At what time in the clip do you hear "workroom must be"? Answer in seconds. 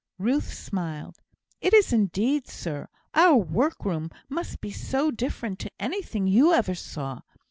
3.37-4.71